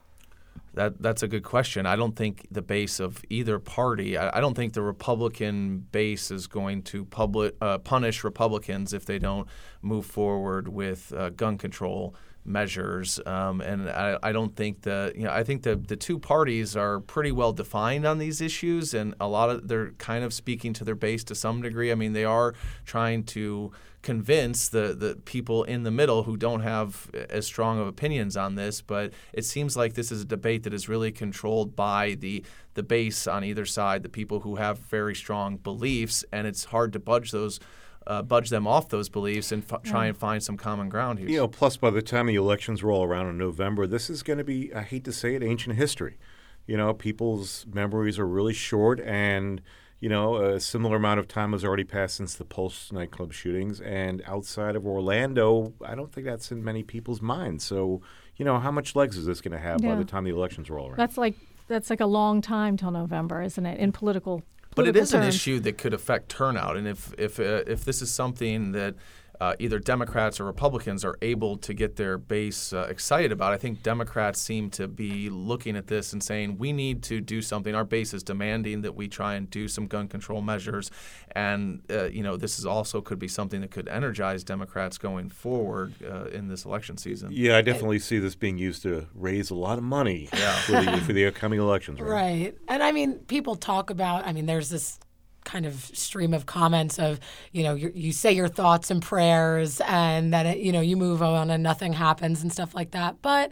That 0.74 1.02
that's 1.02 1.24
a 1.24 1.28
good 1.28 1.42
question. 1.42 1.86
I 1.86 1.96
don't 1.96 2.14
think 2.14 2.46
the 2.52 2.62
base 2.62 3.00
of 3.00 3.20
either 3.28 3.58
party. 3.58 4.16
I, 4.16 4.38
I 4.38 4.40
don't 4.40 4.54
think 4.54 4.74
the 4.74 4.82
Republican 4.82 5.88
base 5.90 6.30
is 6.30 6.46
going 6.46 6.82
to 6.84 7.04
public, 7.04 7.56
uh, 7.60 7.78
punish 7.78 8.22
Republicans 8.22 8.92
if 8.92 9.06
they 9.06 9.18
don't 9.18 9.48
move 9.82 10.06
forward 10.06 10.68
with 10.68 11.12
uh, 11.12 11.30
gun 11.30 11.58
control 11.58 12.14
measures. 12.44 13.20
Um, 13.24 13.60
and 13.60 13.88
I, 13.88 14.18
I 14.22 14.32
don't 14.32 14.54
think 14.54 14.82
the 14.82 15.12
you 15.14 15.24
know 15.24 15.30
I 15.30 15.44
think 15.44 15.62
the 15.62 15.76
the 15.76 15.96
two 15.96 16.18
parties 16.18 16.76
are 16.76 17.00
pretty 17.00 17.32
well 17.32 17.52
defined 17.52 18.06
on 18.06 18.18
these 18.18 18.40
issues, 18.40 18.94
and 18.94 19.14
a 19.20 19.28
lot 19.28 19.50
of 19.50 19.68
they're 19.68 19.92
kind 19.92 20.24
of 20.24 20.32
speaking 20.32 20.72
to 20.74 20.84
their 20.84 20.94
base 20.94 21.24
to 21.24 21.34
some 21.34 21.62
degree. 21.62 21.92
I 21.92 21.94
mean, 21.94 22.12
they 22.12 22.24
are 22.24 22.54
trying 22.84 23.24
to 23.24 23.72
convince 24.02 24.68
the, 24.68 24.94
the 24.98 25.14
people 25.24 25.62
in 25.62 25.84
the 25.84 25.90
middle 25.90 26.24
who 26.24 26.36
don't 26.36 26.62
have 26.62 27.08
as 27.30 27.46
strong 27.46 27.78
of 27.78 27.86
opinions 27.86 28.36
on 28.36 28.56
this, 28.56 28.82
but 28.82 29.12
it 29.32 29.44
seems 29.44 29.76
like 29.76 29.94
this 29.94 30.10
is 30.10 30.22
a 30.22 30.24
debate 30.24 30.64
that 30.64 30.74
is 30.74 30.88
really 30.88 31.12
controlled 31.12 31.76
by 31.76 32.14
the 32.18 32.44
the 32.74 32.82
base 32.82 33.26
on 33.26 33.44
either 33.44 33.66
side, 33.66 34.02
the 34.02 34.08
people 34.08 34.40
who 34.40 34.56
have 34.56 34.78
very 34.78 35.14
strong 35.14 35.56
beliefs, 35.58 36.24
and 36.32 36.46
it's 36.46 36.64
hard 36.64 36.92
to 36.92 36.98
budge 36.98 37.30
those. 37.30 37.60
Uh, 38.06 38.20
budge 38.22 38.50
them 38.50 38.66
off 38.66 38.88
those 38.88 39.08
beliefs 39.08 39.52
and 39.52 39.62
f- 39.70 39.82
try 39.82 40.06
and 40.06 40.16
find 40.16 40.42
some 40.42 40.56
common 40.56 40.88
ground 40.88 41.18
here. 41.18 41.28
You 41.28 41.38
know, 41.38 41.48
plus 41.48 41.76
by 41.76 41.90
the 41.90 42.02
time 42.02 42.26
the 42.26 42.34
elections 42.34 42.82
roll 42.82 43.04
around 43.04 43.28
in 43.28 43.38
November, 43.38 43.86
this 43.86 44.10
is 44.10 44.22
going 44.22 44.38
to 44.38 44.44
be, 44.44 44.74
I 44.74 44.82
hate 44.82 45.04
to 45.04 45.12
say 45.12 45.34
it, 45.34 45.42
ancient 45.42 45.76
history. 45.76 46.18
You 46.66 46.76
know, 46.76 46.92
people's 46.94 47.66
memories 47.72 48.18
are 48.18 48.26
really 48.26 48.54
short, 48.54 49.00
and, 49.00 49.60
you 50.00 50.08
know, 50.08 50.36
a 50.36 50.60
similar 50.60 50.96
amount 50.96 51.20
of 51.20 51.28
time 51.28 51.52
has 51.52 51.64
already 51.64 51.84
passed 51.84 52.16
since 52.16 52.34
the 52.34 52.44
Pulse 52.44 52.90
nightclub 52.92 53.32
shootings. 53.32 53.80
And 53.80 54.22
outside 54.26 54.74
of 54.76 54.86
Orlando, 54.86 55.72
I 55.84 55.94
don't 55.94 56.12
think 56.12 56.26
that's 56.26 56.50
in 56.50 56.62
many 56.64 56.82
people's 56.82 57.22
minds. 57.22 57.64
So, 57.64 58.00
you 58.36 58.44
know, 58.44 58.58
how 58.58 58.70
much 58.70 58.96
legs 58.96 59.16
is 59.16 59.26
this 59.26 59.40
going 59.40 59.52
to 59.52 59.58
have 59.58 59.82
by 59.82 59.94
the 59.94 60.04
time 60.04 60.24
the 60.24 60.30
elections 60.30 60.70
roll 60.70 60.86
around? 60.88 60.98
That's 60.98 61.18
like 61.18 61.34
that's 61.68 61.90
like 61.90 62.00
a 62.00 62.06
long 62.06 62.40
time 62.40 62.76
till 62.76 62.90
November, 62.90 63.42
isn't 63.42 63.64
it? 63.64 63.78
In 63.78 63.92
political, 63.92 64.42
But 64.74 64.88
it 64.88 64.96
is 64.96 65.12
an 65.12 65.22
issue 65.22 65.60
that 65.60 65.78
could 65.78 65.92
affect 65.92 66.28
turnout, 66.28 66.76
and 66.76 66.88
if 66.88 67.12
if 67.18 67.38
uh, 67.38 67.62
if 67.66 67.84
this 67.84 68.00
is 68.02 68.10
something 68.10 68.72
that 68.72 68.94
uh, 69.42 69.56
either 69.58 69.80
Democrats 69.80 70.38
or 70.38 70.44
Republicans 70.44 71.04
are 71.04 71.16
able 71.20 71.56
to 71.56 71.74
get 71.74 71.96
their 71.96 72.16
base 72.16 72.72
uh, 72.72 72.86
excited 72.88 73.32
about. 73.32 73.52
I 73.52 73.56
think 73.56 73.82
Democrats 73.82 74.40
seem 74.40 74.70
to 74.70 74.86
be 74.86 75.28
looking 75.30 75.74
at 75.76 75.88
this 75.88 76.12
and 76.12 76.22
saying 76.22 76.58
we 76.58 76.72
need 76.72 77.02
to 77.04 77.20
do 77.20 77.42
something. 77.42 77.74
Our 77.74 77.84
base 77.84 78.14
is 78.14 78.22
demanding 78.22 78.82
that 78.82 78.94
we 78.94 79.08
try 79.08 79.34
and 79.34 79.50
do 79.50 79.66
some 79.66 79.88
gun 79.88 80.06
control 80.06 80.42
measures, 80.42 80.92
and 81.32 81.82
uh, 81.90 82.04
you 82.04 82.22
know 82.22 82.36
this 82.36 82.60
is 82.60 82.64
also 82.64 83.00
could 83.00 83.18
be 83.18 83.26
something 83.26 83.62
that 83.62 83.72
could 83.72 83.88
energize 83.88 84.44
Democrats 84.44 84.96
going 84.96 85.28
forward 85.28 85.92
uh, 86.08 86.26
in 86.26 86.46
this 86.46 86.64
election 86.64 86.96
season. 86.96 87.30
Yeah, 87.32 87.56
I 87.56 87.62
definitely 87.62 87.98
see 87.98 88.20
this 88.20 88.36
being 88.36 88.58
used 88.58 88.84
to 88.84 89.08
raise 89.12 89.50
a 89.50 89.56
lot 89.56 89.76
of 89.76 89.82
money 89.82 90.26
for, 90.66 90.72
the, 90.72 91.02
for 91.04 91.12
the 91.12 91.26
upcoming 91.26 91.58
elections. 91.58 92.00
Right? 92.00 92.10
Right. 92.10 92.58
And 92.68 92.80
I 92.80 92.92
mean, 92.92 93.18
people 93.26 93.56
talk 93.56 93.90
about, 93.90 94.24
I 94.24 94.32
mean, 94.32 94.46
there's 94.46 94.70
this 94.70 95.00
kind 95.44 95.66
of 95.66 95.74
stream 95.94 96.32
of 96.34 96.46
comments 96.46 96.98
of, 96.98 97.20
you 97.52 97.62
know, 97.62 97.74
you, 97.74 98.12
say 98.12 98.32
your 98.32 98.48
thoughts 98.48 98.90
and 98.90 99.02
prayers 99.02 99.80
and 99.86 100.32
then, 100.32 100.46
it, 100.46 100.58
you 100.58 100.72
know, 100.72 100.80
you 100.80 100.96
move 100.96 101.22
on 101.22 101.50
and 101.50 101.62
nothing 101.62 101.92
happens 101.92 102.42
and 102.42 102.52
stuff 102.52 102.74
like 102.74 102.92
that. 102.92 103.20
But 103.22 103.50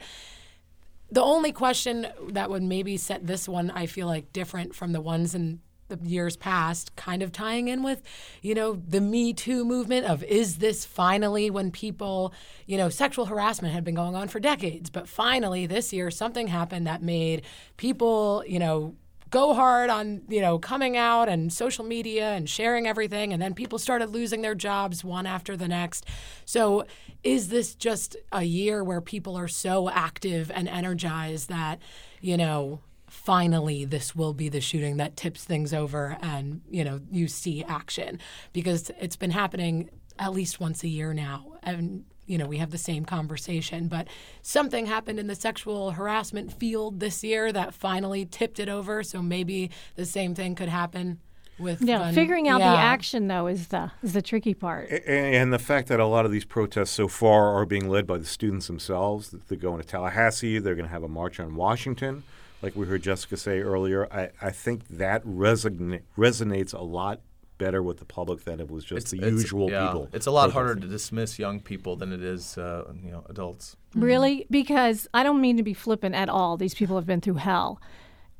the 1.11 1.23
only 1.23 1.53
question 1.53 2.07
that 2.29 2.51
would 2.51 2.63
maybe 2.63 2.97
set 2.97 3.27
this 3.27 3.49
one, 3.49 3.71
I 3.71 3.87
feel 3.87 4.07
like, 4.07 4.33
different 4.33 4.75
from 4.75 4.93
the 4.93 5.01
ones 5.01 5.35
in 5.35 5.61
the 5.89 5.99
years 6.03 6.37
past, 6.37 6.95
kind 6.97 7.23
of 7.23 7.33
tying 7.33 7.69
in 7.69 7.83
with, 7.83 8.01
you 8.43 8.55
know, 8.55 8.81
the 8.87 9.01
Me 9.01 9.33
Too 9.33 9.65
movement 9.65 10.07
of 10.07 10.23
is 10.23 10.59
this 10.59 10.85
finally 10.85 11.51
when 11.51 11.71
people, 11.71 12.33
you 12.67 12.79
know, 12.79 12.89
sexual 12.89 13.27
harassment 13.27 13.75
had 13.75 13.85
been 13.85 13.97
going 13.97 14.15
on 14.15 14.29
for 14.29 14.39
decades, 14.41 14.89
but 14.89 15.09
finally 15.09 15.67
this 15.67 15.93
year 15.93 16.11
something 16.11 16.47
happened 16.47 16.87
that 16.87 17.03
made 17.03 17.43
people, 17.77 18.45
you 18.47 18.59
know, 18.61 18.95
go 19.31 19.55
hard 19.55 19.91
on 19.91 20.23
you 20.29 20.41
know 20.41 20.59
coming 20.59 20.97
out 20.97 21.29
and 21.29 21.53
social 21.53 21.85
media 21.85 22.31
and 22.33 22.49
sharing 22.49 22.87
everything 22.87 23.33
and 23.33 23.41
then 23.41 23.55
people 23.55 23.79
started 23.79 24.11
losing 24.11 24.43
their 24.43 24.55
jobs 24.55 25.05
one 25.05 25.27
after 25.27 25.57
the 25.57 25.69
next. 25.69 26.07
So 26.45 26.85
is 27.23 27.49
this 27.49 27.75
just 27.75 28.17
a 28.33 28.43
year 28.43 28.83
where 28.83 29.01
people 29.01 29.37
are 29.37 29.49
so 29.49 29.89
active 29.89 30.51
and 30.53 30.69
energized 30.69 31.49
that 31.49 31.79
you 32.21 32.37
know 32.37 32.81
finally 33.09 33.85
this 33.85 34.15
will 34.15 34.33
be 34.33 34.49
the 34.49 34.61
shooting 34.61 34.97
that 34.99 35.17
tips 35.17 35.45
things 35.45 35.75
over 35.75 36.17
and 36.21 36.61
you 36.69 36.85
know 36.85 37.01
you 37.11 37.29
see 37.29 37.65
action? 37.65 38.19
Because 38.53 38.91
it's 39.01 39.17
been 39.17 39.31
happening 39.31 39.91
at 40.19 40.33
least 40.33 40.61
once 40.61 40.83
a 40.85 40.89
year 40.89 41.15
now 41.15 41.55
and 41.63 42.05
you 42.31 42.39
know 42.39 42.47
we 42.47 42.59
have 42.59 42.71
the 42.71 42.79
same 42.79 43.05
conversation 43.05 43.89
but 43.89 44.07
something 44.41 44.87
happened 44.87 45.19
in 45.19 45.27
the 45.27 45.35
sexual 45.35 45.91
harassment 45.91 46.53
field 46.53 47.01
this 47.01 47.25
year 47.25 47.51
that 47.53 47.75
finally 47.75 48.25
tipped 48.25 48.61
it 48.61 48.69
over 48.69 49.03
so 49.03 49.21
maybe 49.21 49.69
the 49.97 50.07
same 50.07 50.35
thing 50.35 50.55
could 50.55 50.69
happen 50.69 51.19
with 51.59 51.83
Yeah, 51.83 51.99
gun- 51.99 52.15
figuring 52.15 52.49
out 52.49 52.61
yeah. 52.61 52.71
the 52.73 52.79
action 52.79 53.27
though 53.27 53.49
is 53.49 53.67
the 53.69 53.91
is 54.03 54.13
the 54.15 54.23
tricky 54.23 54.55
part. 54.55 54.89
A- 54.91 55.11
And 55.11 55.53
the 55.53 55.59
fact 55.59 55.89
that 55.89 56.01
a 56.01 56.07
lot 56.07 56.25
of 56.25 56.31
these 56.33 56.47
protests 56.47 56.91
so 56.93 57.07
far 57.07 57.55
are 57.55 57.67
being 57.67 57.89
led 57.91 58.07
by 58.07 58.17
the 58.17 58.25
students 58.25 58.67
themselves. 58.69 59.35
They're 59.49 59.59
going 59.59 59.79
to 59.83 59.87
Tallahassee. 59.87 60.59
They're 60.59 60.75
going 60.75 60.87
to 60.87 60.91
have 60.93 61.03
a 61.03 61.09
march 61.09 61.39
on 61.39 61.55
Washington, 61.57 62.23
like 62.63 62.75
we 62.77 62.87
heard 62.87 63.03
Jessica 63.03 63.37
say 63.37 63.61
earlier. 63.61 64.11
I, 64.11 64.31
I 64.41 64.51
think 64.53 64.89
that 64.89 65.23
resona- 65.27 66.01
resonates 66.17 66.73
a 66.73 66.81
lot 66.83 67.21
better 67.61 67.83
with 67.83 67.99
the 67.99 68.05
public 68.05 68.43
than 68.45 68.59
it 68.59 68.69
was 68.69 68.85
just 68.85 69.11
the 69.11 69.19
usual 69.19 69.71
yeah, 69.71 69.87
people. 69.87 70.09
It's 70.13 70.27
a 70.27 70.31
lot 70.33 70.51
harder 70.51 70.75
to 70.75 70.87
dismiss 70.89 71.39
young 71.39 71.61
people 71.61 71.95
than 71.95 72.13
it 72.13 72.23
is, 72.23 72.59
uh, 72.59 72.93
you 73.05 73.13
know, 73.13 73.25
adults. 73.29 73.77
Really? 73.95 74.47
Because 74.51 75.07
I 75.15 75.23
don't 75.23 75.41
mean 75.41 75.57
to 75.59 75.63
be 75.63 75.75
flippant 75.75 76.17
at 76.17 76.29
all. 76.29 76.57
These 76.57 76.75
people 76.75 76.97
have 76.97 77.07
been 77.07 77.21
through 77.21 77.35
hell. 77.35 77.81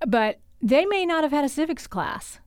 But 0.05 0.41
they 0.63 0.87
may 0.87 1.07
not 1.07 1.23
have 1.23 1.33
had 1.33 1.45
a 1.45 1.49
civics 1.49 1.87
class. 1.87 2.41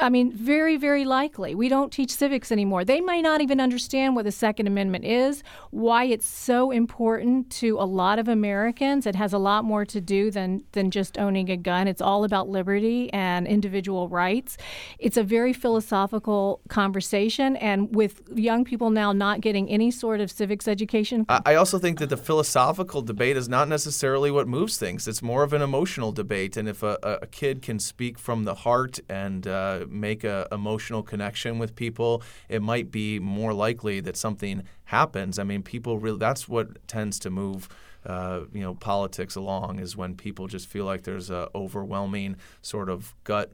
I 0.00 0.08
mean, 0.10 0.32
very, 0.32 0.76
very 0.76 1.04
likely. 1.04 1.54
We 1.54 1.68
don't 1.68 1.92
teach 1.92 2.12
civics 2.12 2.52
anymore. 2.52 2.84
They 2.84 3.00
may 3.00 3.20
not 3.20 3.40
even 3.40 3.60
understand 3.60 4.14
what 4.14 4.24
the 4.24 4.32
Second 4.32 4.66
Amendment 4.66 5.04
is, 5.04 5.42
why 5.70 6.04
it's 6.04 6.26
so 6.26 6.70
important 6.70 7.50
to 7.50 7.78
a 7.78 7.84
lot 7.84 8.18
of 8.18 8.28
Americans. 8.28 9.06
It 9.06 9.14
has 9.16 9.32
a 9.32 9.38
lot 9.38 9.64
more 9.64 9.84
to 9.86 10.00
do 10.00 10.30
than, 10.30 10.62
than 10.72 10.90
just 10.90 11.18
owning 11.18 11.50
a 11.50 11.56
gun. 11.56 11.88
It's 11.88 12.00
all 12.00 12.24
about 12.24 12.48
liberty 12.48 13.12
and 13.12 13.46
individual 13.46 14.08
rights. 14.08 14.56
It's 14.98 15.16
a 15.16 15.24
very 15.24 15.52
philosophical 15.52 16.60
conversation. 16.68 17.56
And 17.56 17.94
with 17.94 18.22
young 18.34 18.64
people 18.64 18.90
now 18.90 19.12
not 19.12 19.40
getting 19.40 19.68
any 19.68 19.90
sort 19.90 20.20
of 20.20 20.30
civics 20.30 20.68
education, 20.68 21.26
I 21.28 21.54
also 21.56 21.78
think 21.78 21.98
that 21.98 22.08
the 22.08 22.16
philosophical 22.16 23.02
debate 23.02 23.36
is 23.36 23.48
not 23.48 23.68
necessarily 23.68 24.30
what 24.30 24.46
moves 24.46 24.76
things. 24.78 25.08
It's 25.08 25.22
more 25.22 25.42
of 25.42 25.52
an 25.52 25.62
emotional 25.62 26.12
debate. 26.12 26.56
And 26.56 26.68
if 26.68 26.82
a, 26.82 26.98
a- 27.02 27.18
a 27.22 27.26
kid 27.26 27.62
can 27.62 27.80
speak 27.80 28.16
from 28.16 28.44
the 28.44 28.54
heart 28.54 29.00
and 29.08 29.46
uh, 29.46 29.86
make 29.90 30.24
a 30.24 30.46
emotional 30.52 31.02
connection 31.02 31.58
with 31.58 31.74
people, 31.74 32.22
it 32.48 32.62
might 32.62 32.90
be 32.90 33.18
more 33.18 33.52
likely 33.52 34.00
that 34.00 34.16
something 34.16 34.62
happens. 34.84 35.38
I 35.38 35.44
mean, 35.44 35.62
people 35.62 35.98
really, 35.98 36.18
that's 36.18 36.48
what 36.48 36.86
tends 36.88 37.18
to 37.20 37.30
move. 37.30 37.68
Uh, 38.06 38.42
you 38.52 38.60
know, 38.60 38.74
politics 38.74 39.34
along 39.34 39.80
is 39.80 39.96
when 39.96 40.14
people 40.14 40.46
just 40.46 40.68
feel 40.68 40.84
like 40.84 41.02
there's 41.02 41.30
a 41.30 41.48
overwhelming 41.54 42.36
sort 42.62 42.88
of 42.88 43.14
gut 43.24 43.52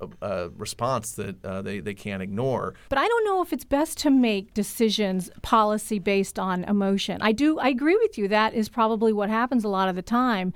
uh, 0.00 0.06
uh, 0.22 0.48
response 0.56 1.12
that 1.12 1.42
uh, 1.44 1.62
they, 1.62 1.80
they 1.80 1.94
can't 1.94 2.22
ignore. 2.22 2.74
But 2.88 2.98
I 2.98 3.06
don't 3.06 3.24
know 3.24 3.42
if 3.42 3.52
it's 3.52 3.64
best 3.64 3.98
to 3.98 4.10
make 4.10 4.54
decisions 4.54 5.30
policy 5.42 5.98
based 5.98 6.38
on 6.38 6.64
emotion. 6.64 7.22
I 7.22 7.32
do 7.32 7.58
I 7.58 7.68
agree 7.68 7.96
with 7.96 8.18
you 8.18 8.26
that 8.28 8.54
is 8.54 8.68
probably 8.68 9.12
what 9.12 9.30
happens 9.30 9.64
a 9.64 9.68
lot 9.68 9.88
of 9.88 9.96
the 9.96 10.02
time. 10.02 10.52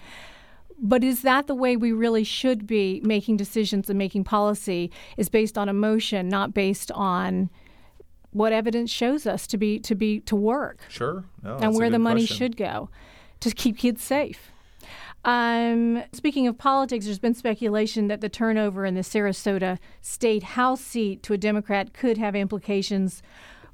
But 0.78 1.04
is 1.04 1.23
that 1.23 1.47
the 1.47 1.54
way 1.54 1.76
we 1.76 1.93
really 1.93 2.25
should 2.25 2.66
be 2.66 3.00
making 3.04 3.37
decisions 3.37 3.88
and 3.88 3.99
making 3.99 4.25
policy 4.25 4.90
is 5.16 5.28
based 5.28 5.57
on 5.57 5.69
emotion, 5.69 6.28
not 6.28 6.52
based 6.52 6.90
on 6.93 7.50
what 8.33 8.52
evidence 8.52 8.90
shows 8.90 9.26
us 9.26 9.47
to 9.47 9.57
be 9.57 9.78
to 9.78 9.95
be 9.95 10.19
to 10.21 10.35
work 10.35 10.81
Sure. 10.88 11.25
No, 11.43 11.57
and 11.59 11.75
where 11.75 11.88
the 11.88 12.00
money 12.00 12.23
question. 12.23 12.37
should 12.37 12.57
go 12.57 12.90
to 13.40 13.50
keep 13.50 13.78
kids 13.78 14.02
safe. 14.02 14.50
Um, 15.25 16.02
speaking 16.12 16.47
of 16.47 16.59
politics, 16.59 17.07
there's 17.07 17.19
been 17.19 17.35
speculation 17.35 18.09
that 18.09 18.21
the 18.21 18.28
turnover 18.28 18.85
in 18.85 18.95
the 18.95 19.00
Sarasota 19.00 19.78
state 20.02 20.43
House 20.43 20.83
seat 20.83 21.23
to 21.23 21.33
a 21.33 21.38
Democrat 21.38 21.95
could 21.95 22.19
have 22.19 22.37
implications 22.37 23.23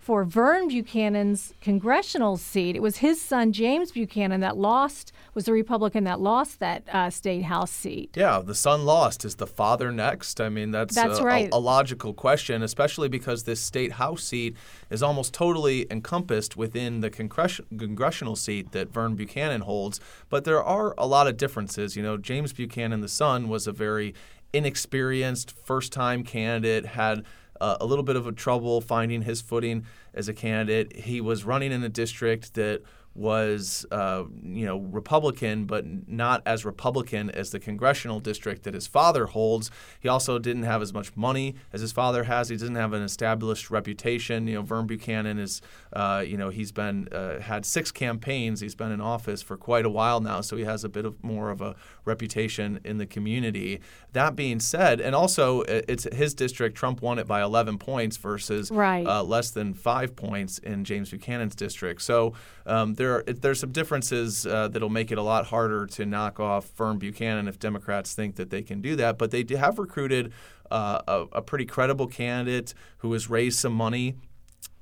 for 0.01 0.25
Vern 0.25 0.69
Buchanan's 0.69 1.53
congressional 1.61 2.39
seat. 2.39 2.75
It 2.75 2.81
was 2.81 2.97
his 2.97 3.21
son 3.21 3.53
James 3.53 3.93
Buchanan 3.93 4.41
that 4.41 4.57
lost, 4.57 5.13
was 5.35 5.45
the 5.45 5.53
Republican 5.53 6.05
that 6.05 6.19
lost 6.21 6.59
that 6.59 6.83
uh, 6.91 7.11
state 7.11 7.43
House 7.43 7.71
seat. 7.71 8.17
Yeah, 8.17 8.41
the 8.43 8.55
son 8.55 8.87
lost. 8.87 9.27
Is 9.27 9.35
the 9.35 9.47
father 9.47 9.93
next? 9.93 10.41
I 10.41 10.49
mean, 10.49 10.71
that's, 10.71 10.95
That's 10.95 11.21
a, 11.21 11.27
a- 11.27 11.49
a, 11.53 11.61
logical 11.61 12.15
question, 12.15 12.63
especially 12.63 13.09
because 13.09 13.45
this 13.45 13.61
state 13.61 13.93
house 13.93 14.25
seat 14.25 14.57
is 14.89 15.03
almost 15.03 15.35
totally 15.35 15.87
encompassed 15.91 16.57
within 16.57 17.01
the 17.01 17.11
congres- 17.11 17.61
congressional 17.79 18.37
seat 18.37 18.73
that 18.73 18.91
Vern 18.91 19.15
Buchanan 19.17 19.61
holds. 19.61 20.01
But 20.31 20.45
there 20.45 20.65
are 20.65 20.95
a 20.97 21.07
lot 21.07 21.27
of 21.27 21.37
differences. 21.37 21.95
You 21.95 22.03
know, 22.03 22.17
James 22.17 22.55
Buchanan, 22.55 23.03
the 23.03 23.09
son, 23.09 23.51
was 23.51 23.67
a 23.67 23.73
very 23.73 24.15
inexperienced 24.55 25.55
first 25.65 25.93
time 25.93 26.25
candidate, 26.25 26.87
had 26.87 27.25
uh, 27.61 27.77
a 27.81 27.87
little 27.87 28.05
bit 28.05 28.17
of 28.17 28.27
a 28.27 28.33
trouble 28.33 28.81
finding 28.81 29.23
his 29.23 29.41
footing 29.41 29.85
as 30.15 30.29
a 30.29 30.35
candidate. 30.35 30.97
He 30.97 31.21
was 31.21 31.45
running 31.45 31.73
in 31.73 31.83
a 31.83 31.89
district 31.89 32.55
that 32.55 32.83
was, 33.15 33.85
uh, 33.91 34.23
you 34.43 34.65
know, 34.65 34.79
Republican, 34.79 35.65
but 35.65 35.85
not 36.09 36.43
as 36.47 36.65
Republican 36.65 37.29
as 37.31 37.51
the 37.51 37.59
congressional 37.59 38.21
district 38.21 38.63
that 38.63 38.75
his 38.75 38.87
father 38.87 39.27
holds. 39.27 39.71
He 39.99 40.09
also 40.09 40.39
didn't 40.39 40.63
have 40.63 40.81
as 40.81 40.95
much 40.95 41.17
money 41.17 41.57
as 41.73 41.81
his 41.81 41.91
father 41.91 42.25
has. 42.25 42.49
He 42.49 42.57
doesn't 42.57 42.77
have 42.77 42.93
an 42.93 43.03
established 43.03 43.69
reputation. 43.71 44.47
You 44.47 44.57
know, 44.57 44.63
Vern 44.63 44.87
Buchanan 44.87 45.39
is, 45.39 45.61
uh, 45.93 46.25
you 46.27 46.37
know, 46.37 46.51
he's 46.51 46.71
been 46.71 47.09
uh, 47.11 47.41
had 47.41 47.67
six 47.67 47.91
campaigns. 47.91 48.61
He's 48.61 48.77
been 48.77 48.93
in 48.93 49.01
office 49.01 49.43
for 49.43 49.57
quite 49.57 49.85
a 49.85 49.91
while 49.91 50.21
now, 50.21 50.41
so 50.41 50.57
he 50.57 50.65
has 50.65 50.85
a 50.85 50.89
bit 50.89 51.05
of 51.05 51.23
more 51.23 51.51
of 51.51 51.61
a 51.61 51.75
reputation 52.11 52.81
in 52.85 52.99
the 52.99 53.07
community. 53.07 53.81
That 54.13 54.37
being 54.37 54.61
said, 54.61 55.01
and 55.01 55.15
also 55.15 55.63
it's 55.63 56.05
his 56.13 56.35
district. 56.35 56.77
Trump 56.77 57.01
won 57.01 57.19
it 57.19 57.27
by 57.27 57.41
11 57.43 57.79
points 57.79 58.17
versus 58.19 58.71
Right. 58.71 59.07
uh, 59.07 59.23
less 59.23 59.51
than 59.53 59.73
five 59.75 60.15
points 60.17 60.59
in 60.59 60.85
James 60.85 61.11
Buchanan's 61.11 61.55
district. 61.55 62.03
So 62.03 62.35
um, 62.67 62.95
there 62.95 63.13
are, 63.17 63.23
there's 63.23 63.61
some 63.61 63.73
differences 63.73 64.47
uh, 64.47 64.69
that'll 64.69 64.89
make 65.01 65.11
it 65.13 65.19
a 65.19 65.23
lot 65.23 65.47
harder 65.47 65.87
to 65.87 66.05
knock 66.05 66.39
off 66.41 66.69
Vern 66.77 66.99
Buchanan 66.99 67.49
if 67.49 67.59
Democrats 67.59 68.15
think 68.15 68.37
that 68.37 68.51
they 68.51 68.63
can 68.63 68.81
do 68.83 68.97
that. 68.97 69.17
But 69.17 69.31
they 69.31 69.45
have 69.57 69.79
recruited 69.79 70.33
uh, 70.71 71.01
a, 71.09 71.39
a 71.39 71.43
pretty 71.43 71.65
credible 71.67 72.07
candidate 72.09 72.75
who 72.99 73.13
has 73.13 73.31
raised 73.31 73.59
some 73.59 73.73
money 73.73 74.15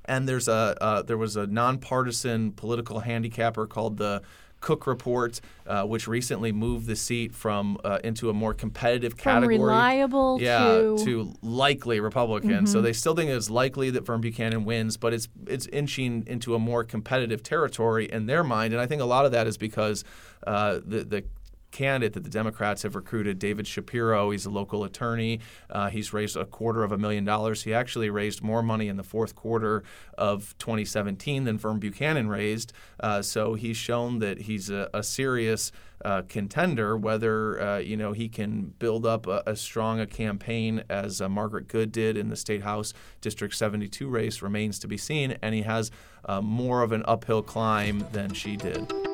and 0.04 0.26
there's 0.26 0.49
a 0.49 0.75
uh, 0.80 1.02
there 1.02 1.18
was 1.18 1.37
a 1.37 1.47
nonpartisan 1.47 2.52
political 2.52 3.00
handicapper 3.00 3.66
called 3.66 3.99
the 3.99 4.23
Cook 4.61 4.87
Report, 4.87 5.41
uh, 5.67 5.85
which 5.85 6.09
recently 6.09 6.50
moved 6.53 6.87
the 6.87 6.97
seat 6.97 7.35
from 7.35 7.79
uh, 7.85 7.99
into 8.03 8.29
a 8.29 8.33
more 8.33 8.53
competitive 8.55 9.12
From 9.12 9.43
category. 9.43 9.59
reliable 9.59 10.38
yeah, 10.41 10.59
to- 10.59 10.83
Mm-hmm. 10.99 11.05
to 11.05 11.35
likely 11.43 12.00
Republican. 12.00 12.67
So 12.67 12.81
they 12.81 12.93
still 12.93 13.15
think 13.15 13.31
it's 13.31 13.50
likely 13.50 13.91
that 13.91 14.05
Vern 14.05 14.21
Buchanan 14.21 14.65
wins, 14.65 14.97
but 14.97 15.12
it's 15.15 15.29
it's 15.47 15.67
inching 15.69 16.25
into 16.27 16.55
a 16.55 16.59
more 16.59 16.83
competitive 16.85 17.43
territory 17.43 18.07
in 18.11 18.27
their 18.27 18.43
mind. 18.43 18.73
And 18.75 18.81
I 18.83 18.87
think 18.87 19.00
a 19.00 19.05
lot 19.05 19.25
of 19.25 19.33
that 19.33 19.47
is 19.47 19.57
because 19.57 20.05
uh, 20.47 20.81
the 20.85 21.05
the 21.05 21.25
candidate 21.71 22.15
that 22.15 22.25
the 22.25 22.31
Democrats 22.31 22.83
have 22.83 22.95
recruited, 22.95 23.39
David 23.39 23.67
Shapiro. 23.67 24.31
He's 24.31 24.47
a 24.47 24.51
local 24.51 24.85
attorney. 24.85 25.41
Uh, 25.71 25.89
he's 25.91 26.13
raised 26.13 26.37
a 26.37 26.45
quarter 26.45 26.83
of 26.83 26.93
a 26.93 26.99
million 26.99 27.25
dollars. 27.25 27.63
He 27.63 27.75
actually 27.75 28.11
raised 28.11 28.43
more 28.43 28.63
money 28.63 28.89
in 28.89 28.97
the 28.97 29.03
fourth 29.03 29.35
quarter 29.35 29.83
of 30.17 30.55
2017 30.59 31.45
than 31.45 31.59
Vern 31.59 31.79
Buchanan 31.79 32.29
raised. 32.29 32.73
Uh, 33.01 33.23
so 33.23 33.55
he's 33.55 33.77
shown 33.77 34.19
that 34.21 34.43
he's 34.43 34.71
a, 34.71 34.89
a 34.95 35.03
serious 35.03 35.73
uh, 36.05 36.23
contender. 36.29 36.97
Whether 36.97 37.61
uh, 37.61 37.79
you 37.79 37.97
know 37.97 38.13
he 38.13 38.29
can 38.29 38.75
build 38.79 39.05
up 39.05 39.27
a, 39.27 39.43
as 39.47 39.61
strong 39.61 40.01
a 40.01 40.07
campaign 40.07 40.85
as 40.89 41.21
uh, 41.21 41.29
Margaret 41.29 41.69
Good 41.69 41.93
did 41.93 42.17
in 42.17 42.29
the 42.29 42.37
state 42.37 42.63
house 42.63 42.95
District 43.21 43.55
72 43.55 44.09
race 44.09 44.43
remains 44.43 44.79
to 44.81 44.89
be 44.89 44.97
seen, 44.97 45.37
and 45.43 45.55
he 45.55 45.63
has 45.63 45.91
uh, 46.25 46.41
more 46.41 46.83
of 46.83 46.93
an 46.93 47.03
uphill 47.07 47.43
climb 47.43 48.07
than 48.13 48.33
she 48.33 48.57
did. 48.57 49.08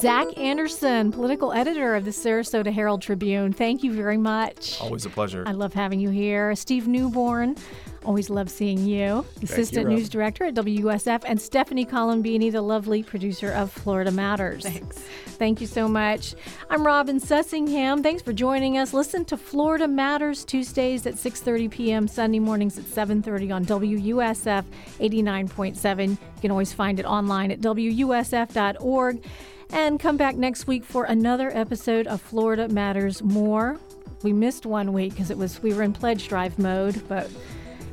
Zach 0.00 0.26
Anderson, 0.38 1.12
political 1.12 1.52
editor 1.52 1.94
of 1.94 2.04
the 2.04 2.10
Sarasota 2.10 2.72
Herald 2.72 3.02
Tribune. 3.02 3.52
Thank 3.52 3.82
you 3.82 3.92
very 3.92 4.16
much. 4.16 4.80
Always 4.80 5.04
a 5.04 5.10
pleasure. 5.10 5.44
I 5.46 5.52
love 5.52 5.74
having 5.74 6.00
you 6.00 6.10
here. 6.10 6.54
Steve 6.54 6.88
Newborn, 6.88 7.56
always 8.04 8.30
love 8.30 8.50
seeing 8.50 8.84
you. 8.84 9.24
Assistant 9.42 9.86
Rob. 9.86 9.96
News 9.96 10.08
Director 10.08 10.44
at 10.44 10.54
WUSF, 10.54 11.22
and 11.26 11.40
Stephanie 11.40 11.86
Colombini, 11.86 12.50
the 12.50 12.62
lovely 12.62 13.02
producer 13.02 13.50
of 13.52 13.70
Florida 13.70 14.10
Matters. 14.10 14.64
Thanks. 14.64 14.98
Thank 14.98 15.60
you 15.60 15.66
so 15.66 15.88
much. 15.88 16.34
I'm 16.68 16.86
Robin 16.86 17.18
Sussingham. 17.20 18.02
Thanks 18.02 18.22
for 18.22 18.32
joining 18.32 18.78
us. 18.78 18.92
Listen 18.92 19.24
to 19.26 19.36
Florida 19.36 19.88
Matters 19.88 20.44
Tuesdays 20.44 21.06
at 21.06 21.14
6:30 21.14 21.70
p.m., 21.70 22.08
Sunday 22.08 22.38
mornings 22.38 22.78
at 22.78 22.84
7:30 22.84 23.54
on 23.54 23.64
WUSF 23.64 24.64
89.7. 24.98 26.10
You 26.10 26.18
can 26.40 26.50
always 26.50 26.72
find 26.72 27.00
it 27.00 27.06
online 27.06 27.50
at 27.50 27.60
wusf.org. 27.60 29.24
And 29.72 30.00
come 30.00 30.16
back 30.16 30.34
next 30.34 30.66
week 30.66 30.84
for 30.84 31.04
another 31.04 31.56
episode 31.56 32.08
of 32.08 32.20
Florida 32.20 32.68
Matters 32.68 33.22
More. 33.22 33.78
We 34.22 34.32
missed 34.32 34.66
one 34.66 34.92
week 34.92 35.12
because 35.12 35.30
it 35.30 35.38
was 35.38 35.62
we 35.62 35.72
were 35.72 35.82
in 35.82 35.92
pledge 35.92 36.28
drive 36.28 36.58
mode, 36.58 37.02
but 37.08 37.30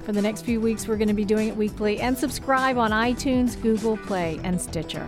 for 0.08 0.14
the 0.14 0.22
next 0.22 0.44
few 0.44 0.62
weeks 0.62 0.88
we're 0.88 0.96
going 0.96 1.10
to 1.10 1.14
be 1.14 1.26
doing 1.26 1.50
it 1.50 1.58
weekly. 1.58 2.00
And 2.00 2.18
subscribe 2.18 2.78
on 2.78 2.92
iTunes, 2.92 3.62
Google 3.62 3.98
Play, 3.98 4.40
and 4.42 4.60
Stitcher. 4.60 5.06